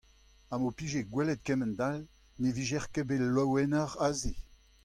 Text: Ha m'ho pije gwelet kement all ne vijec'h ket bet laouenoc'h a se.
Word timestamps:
Ha 0.51 0.55
m'ho 0.61 0.71
pije 0.79 1.01
gwelet 1.11 1.43
kement 1.49 1.81
all 1.89 2.01
ne 2.41 2.49
vijec'h 2.55 2.89
ket 2.93 3.07
bet 3.09 3.23
laouenoc'h 3.35 3.99
a 4.07 4.09
se. 4.19 4.31